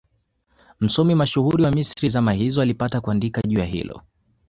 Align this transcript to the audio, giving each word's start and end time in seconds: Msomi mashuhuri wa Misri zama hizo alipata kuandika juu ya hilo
Msomi 0.79 1.15
mashuhuri 1.15 1.63
wa 1.63 1.71
Misri 1.71 2.09
zama 2.09 2.33
hizo 2.33 2.61
alipata 2.61 3.01
kuandika 3.01 3.41
juu 3.41 3.59
ya 3.59 3.65
hilo 3.65 4.01